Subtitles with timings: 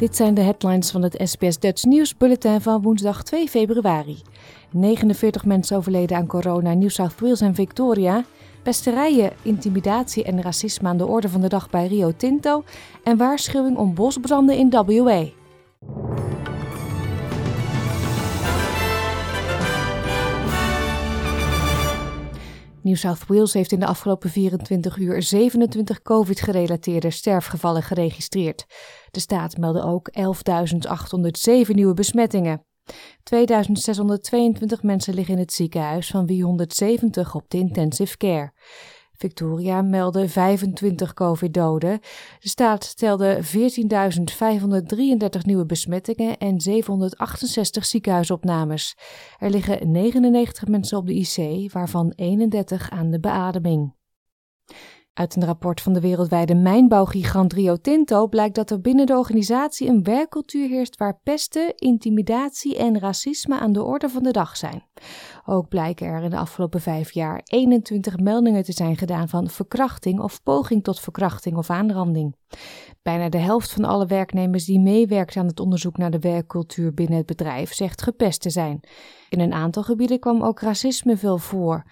[0.00, 4.22] Dit zijn de headlines van het SBS Dutch News Bulletin van woensdag 2 februari.
[4.70, 8.24] 49 mensen overleden aan corona in New South Wales en Victoria.
[8.62, 12.64] Pesterijen, intimidatie en racisme aan de orde van de dag bij Rio Tinto.
[13.04, 15.24] En waarschuwing om bosbranden in WA.
[22.82, 28.66] New South Wales heeft in de afgelopen 24 uur 27 COVID-gerelateerde sterfgevallen geregistreerd.
[29.10, 32.64] De staat meldde ook 11.807 nieuwe besmettingen.
[33.22, 38.52] 2622 mensen liggen in het ziekenhuis, van wie 170 op de intensive care.
[39.20, 42.00] Victoria meldde 25 COVID-doden.
[42.40, 48.96] De staat telde 14.533 nieuwe besmettingen en 768 ziekenhuisopnames.
[49.38, 53.94] Er liggen 99 mensen op de IC, waarvan 31 aan de beademing.
[55.14, 59.88] Uit een rapport van de wereldwijde mijnbouwgigant Rio Tinto blijkt dat er binnen de organisatie
[59.88, 64.84] een werkcultuur heerst waar pesten, intimidatie en racisme aan de orde van de dag zijn.
[65.46, 70.20] Ook blijken er in de afgelopen vijf jaar 21 meldingen te zijn gedaan van verkrachting
[70.20, 72.36] of poging tot verkrachting of aanranding.
[73.02, 77.16] Bijna de helft van alle werknemers die meewerkt aan het onderzoek naar de werkcultuur binnen
[77.16, 78.80] het bedrijf zegt gepest te zijn.
[79.28, 81.84] In een aantal gebieden kwam ook racisme veel voor.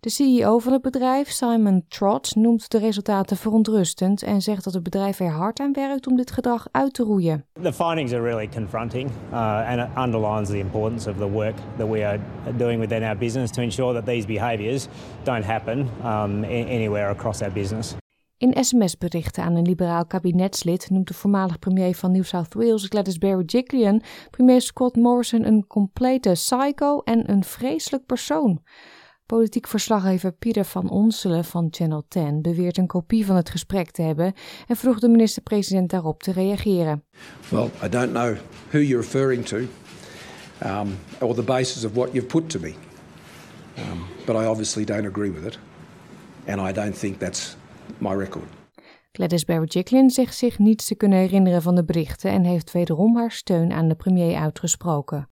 [0.00, 4.82] De CEO van het bedrijf, Simon Trott, noemt de resultaten verontrustend en zegt dat het
[4.82, 7.44] bedrijf er hard aan werkt om dit gedrag uit te roeien.
[7.62, 11.88] The findings are really confronting uh, and it underlines the importance of the work that
[11.88, 12.20] we are
[12.56, 14.88] doing within our business to ensure that these behaviours
[15.22, 17.94] don't happen um, anywhere across our business.
[18.38, 23.18] In sms-berichten aan een liberaal kabinetslid noemt de voormalig premier van New South Wales, Gladys
[23.18, 28.62] Berejiklian, premier Scott Morrison een complete psycho en een vreselijk persoon.
[29.26, 34.02] Politiek verslaggever Pieter van Onselen van Channel 10 beweert een kopie van het gesprek te
[34.02, 34.32] hebben
[34.66, 37.04] en vroeg de minister-president daarop te reageren.
[37.48, 38.36] Well, I don't know
[38.68, 39.56] who you're referring to
[40.64, 42.74] um, or the basis of what you've put to me.
[43.78, 45.58] Um, but I obviously don't agree with it.
[46.46, 47.56] And I don't think that's
[47.98, 48.46] my record.
[49.12, 53.30] Gladys Berejiklian zegt zich niets te kunnen herinneren van de berichten en heeft wederom haar
[53.30, 55.28] steun aan de premier uitgesproken.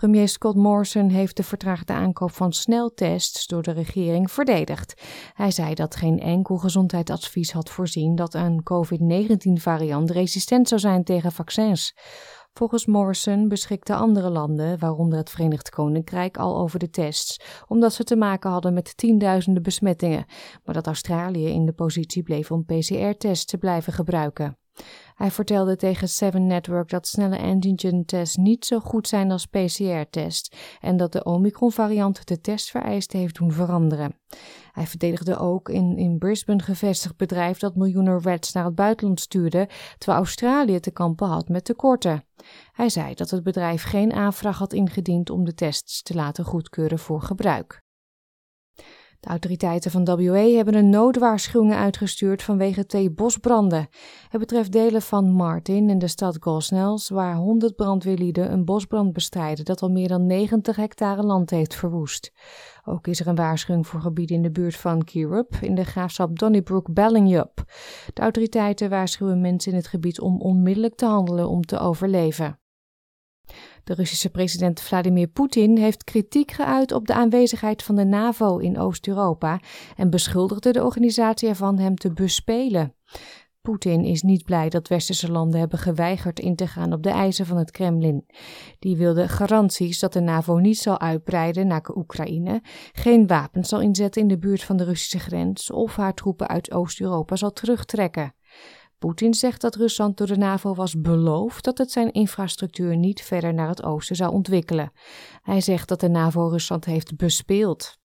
[0.00, 5.02] Premier Scott Morrison heeft de vertraagde aankoop van sneltests door de regering verdedigd.
[5.32, 11.32] Hij zei dat geen enkel gezondheidsadvies had voorzien dat een COVID-19-variant resistent zou zijn tegen
[11.32, 11.94] vaccins.
[12.52, 18.04] Volgens Morrison beschikten andere landen, waaronder het Verenigd Koninkrijk, al over de tests, omdat ze
[18.04, 20.24] te maken hadden met tienduizenden besmettingen,
[20.64, 24.58] maar dat Australië in de positie bleef om PCR-tests te blijven gebruiken.
[25.20, 30.50] Hij vertelde tegen Seven Network dat snelle antigen-tests niet zo goed zijn als PCR-tests
[30.80, 34.14] en dat de Omicron-variant de testvereisten heeft doen veranderen.
[34.72, 39.68] Hij verdedigde ook in in Brisbane gevestigd bedrijf dat miljoenen reds naar het buitenland stuurde,
[39.98, 42.24] terwijl Australië te kampen had met tekorten.
[42.72, 46.98] Hij zei dat het bedrijf geen aanvraag had ingediend om de tests te laten goedkeuren
[46.98, 47.82] voor gebruik.
[49.20, 53.88] De autoriteiten van WA hebben een noodwaarschuwing uitgestuurd vanwege twee bosbranden.
[54.28, 59.64] Het betreft delen van Martin en de stad Gosnells, waar 100 brandweerlieden een bosbrand bestrijden
[59.64, 62.32] dat al meer dan 90 hectare land heeft verwoest.
[62.84, 66.38] Ook is er een waarschuwing voor gebieden in de buurt van Kirup in de graafschap
[66.38, 67.64] Donnybrook-Ballingjup.
[68.14, 72.59] De autoriteiten waarschuwen mensen in het gebied om onmiddellijk te handelen om te overleven.
[73.90, 78.78] De Russische president Vladimir Poetin heeft kritiek geuit op de aanwezigheid van de NAVO in
[78.78, 79.60] Oost-Europa
[79.96, 82.94] en beschuldigde de organisatie ervan hem te bespelen.
[83.60, 87.46] Poetin is niet blij dat westerse landen hebben geweigerd in te gaan op de eisen
[87.46, 88.26] van het Kremlin.
[88.78, 92.62] Die wilde garanties dat de NAVO niet zal uitbreiden naar Oekraïne,
[92.92, 96.72] geen wapens zal inzetten in de buurt van de Russische grens of haar troepen uit
[96.72, 98.34] Oost-Europa zal terugtrekken.
[99.00, 103.54] Poetin zegt dat Rusland door de NAVO was beloofd dat het zijn infrastructuur niet verder
[103.54, 104.92] naar het oosten zou ontwikkelen.
[105.42, 107.98] Hij zegt dat de NAVO Rusland heeft bespeeld.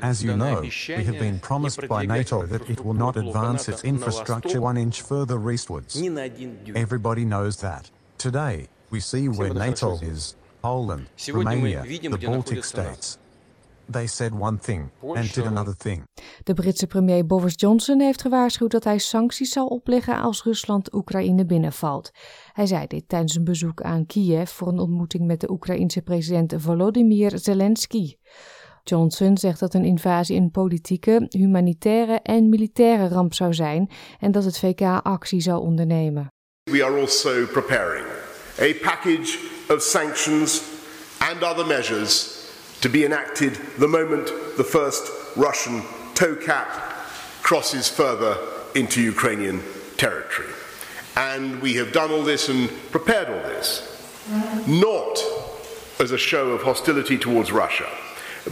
[0.00, 3.82] As you know, we have been promised by NATO that it will not advance its
[3.82, 6.00] infrastructure one inch further eastwards.
[6.72, 7.90] Everybody knows that.
[8.16, 13.18] Today, we see where NATO is Poland, Romania, the Baltic states.
[13.90, 16.02] They said one thing and did another thing.
[16.42, 21.46] De Britse premier Boris Johnson heeft gewaarschuwd dat hij sancties zal opleggen als Rusland Oekraïne
[21.46, 22.10] binnenvalt.
[22.52, 26.54] Hij zei dit tijdens een bezoek aan Kiev voor een ontmoeting met de Oekraïense president
[26.56, 28.14] Volodymyr Zelensky.
[28.82, 33.90] Johnson zegt dat een invasie een politieke, humanitaire en militaire ramp zou zijn
[34.20, 36.26] en dat het VK actie zou ondernemen.
[36.70, 38.06] We are also preparing
[38.60, 39.38] a package
[39.68, 40.62] of sanctions
[41.18, 42.35] and other measures
[42.86, 45.82] to be enacted the moment the first Russian
[46.14, 46.68] toe cap
[47.42, 48.38] crosses further
[48.76, 49.60] into Ukrainian
[49.96, 50.50] territory.
[51.16, 53.92] And we have done all this and prepared all this
[54.68, 55.18] not
[55.98, 57.88] as a show of hostility towards Russia,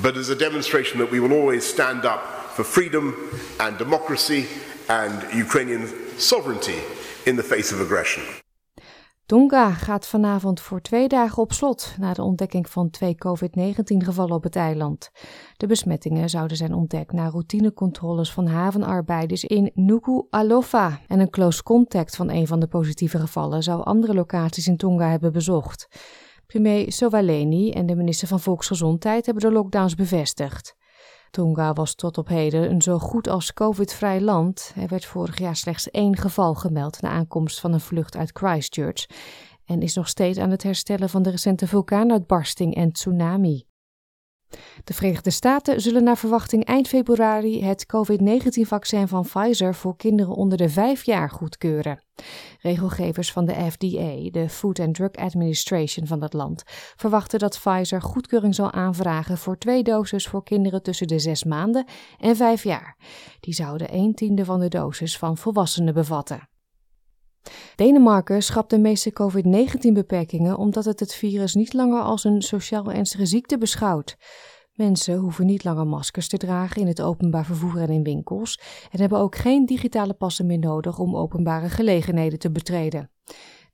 [0.00, 4.46] but as a demonstration that we will always stand up for freedom and democracy
[4.88, 5.86] and Ukrainian
[6.18, 6.80] sovereignty
[7.26, 8.24] in the face of aggression.
[9.26, 14.42] Tonga gaat vanavond voor twee dagen op slot na de ontdekking van twee COVID-19-gevallen op
[14.42, 15.10] het eiland.
[15.56, 21.00] De besmettingen zouden zijn ontdekt na routinecontroles van havenarbeiders in Nuku-Alofa.
[21.08, 25.10] En een close contact van een van de positieve gevallen zou andere locaties in Tonga
[25.10, 25.88] hebben bezocht.
[26.46, 30.76] Premier Sowaleni en de minister van Volksgezondheid hebben de lockdowns bevestigd.
[31.32, 34.72] Tonga was tot op heden een zo goed als COVID-vrij land.
[34.76, 39.06] Er werd vorig jaar slechts één geval gemeld na aankomst van een vlucht uit Christchurch
[39.64, 43.66] en is nog steeds aan het herstellen van de recente vulkaanuitbarsting en tsunami.
[44.84, 50.58] De Verenigde Staten zullen naar verwachting eind februari het COVID-19-vaccin van Pfizer voor kinderen onder
[50.58, 52.02] de vijf jaar goedkeuren.
[52.60, 56.62] Regelgevers van de FDA, de Food and Drug Administration van dat land,
[56.96, 61.86] verwachten dat Pfizer goedkeuring zal aanvragen voor twee doses voor kinderen tussen de zes maanden
[62.18, 62.96] en vijf jaar.
[63.40, 66.50] Die zouden een tiende van de dosis van volwassenen bevatten.
[67.76, 73.26] Denemarken schrapt de meeste COVID-19-beperkingen omdat het het virus niet langer als een sociaal ernstige
[73.26, 74.16] ziekte beschouwt.
[74.72, 78.60] Mensen hoeven niet langer maskers te dragen in het openbaar vervoer en in winkels
[78.90, 83.10] en hebben ook geen digitale passen meer nodig om openbare gelegenheden te betreden.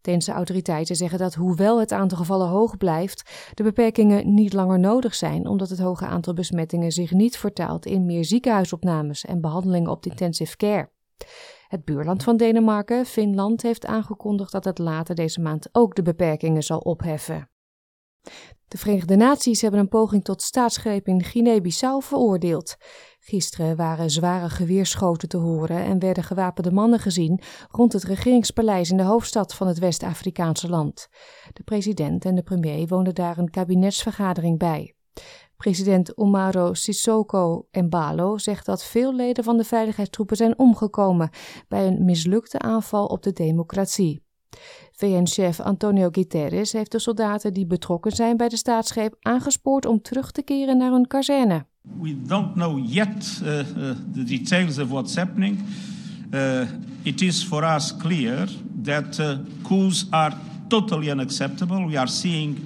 [0.00, 5.14] Deense autoriteiten zeggen dat hoewel het aantal gevallen hoog blijft, de beperkingen niet langer nodig
[5.14, 10.02] zijn omdat het hoge aantal besmettingen zich niet vertaalt in meer ziekenhuisopnames en behandelingen op
[10.02, 10.90] de intensive care.
[11.76, 16.62] Het buurland van Denemarken, Finland, heeft aangekondigd dat het later deze maand ook de beperkingen
[16.62, 17.50] zal opheffen.
[18.68, 22.76] De Verenigde Naties hebben een poging tot staatsgreep in Guinea-Bissau veroordeeld.
[23.20, 27.40] Gisteren waren zware geweerschoten te horen en werden gewapende mannen gezien
[27.70, 31.08] rond het regeringspaleis in de hoofdstad van het West-Afrikaanse land.
[31.52, 34.95] De president en de premier woonden daar een kabinetsvergadering bij.
[35.56, 41.30] President Omaro Sissoko Embalo zegt dat veel leden van de veiligheidstroepen zijn omgekomen
[41.68, 44.24] bij een mislukte aanval op de democratie.
[44.92, 50.32] VN-chef Antonio Guterres heeft de soldaten die betrokken zijn bij de staatsgreep aangespoord om terug
[50.32, 51.66] te keren naar hun kazerne.
[52.00, 53.58] We don't know yet uh,
[54.12, 55.58] the details of what's happening.
[56.34, 56.60] Uh,
[57.02, 58.48] it is for us clear
[58.82, 59.20] that
[59.62, 60.36] coups are
[60.68, 61.86] totally unacceptable.
[61.86, 62.58] We are seeing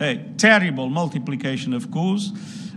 [0.00, 2.32] a terrible multiplication of coups.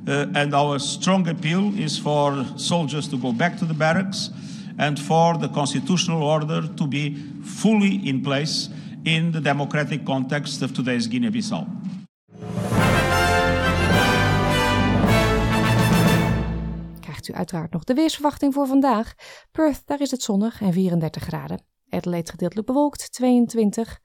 [0.08, 4.32] Uh, and our strong appeal is for soldiers to go back to the barracks
[4.78, 8.70] and for the constitutional order to be fully in place
[9.04, 11.66] in the democratic context of today's Guinea Bissau.
[17.00, 19.14] Krijgt u uiteraard nog de weersverwachting voor vandaag.
[19.52, 21.62] Perth, daar is het zonnig en 34 graden.
[21.90, 24.00] Adelaide gedeeltelijk bewolkt, 22.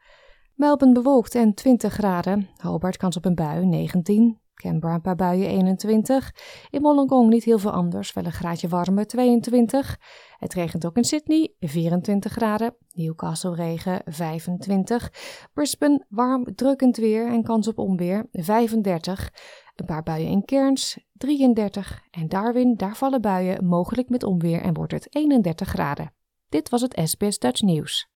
[0.54, 2.48] Melbourne bewolkt en 20 graden.
[2.56, 4.40] Hobart kans op een bui, 19.
[4.62, 6.34] Canberra een paar buien 21.
[6.70, 9.98] In Wollongong niet heel veel anders, wel een graadje warmer 22.
[10.36, 12.76] Het regent ook in Sydney 24 graden.
[12.92, 15.12] Newcastle regen 25.
[15.52, 19.30] Brisbane warm, drukkend weer en kans op onweer 35.
[19.76, 22.02] Een paar buien in Cairns 33.
[22.10, 26.12] En Darwin, daar vallen buien, mogelijk met onweer en wordt het 31 graden.
[26.48, 28.11] Dit was het SBS Dutch Nieuws.